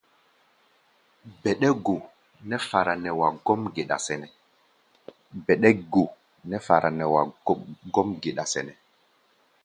Bɛɗɛ́-go 1.41 1.95
nɛ́ 2.49 2.59
fara 2.69 2.93
nɛ 6.93 7.09
wa 7.11 7.25
gɔ́m 7.99 8.19
geɗa 8.23 8.45
sɛnɛ́. 8.51 8.77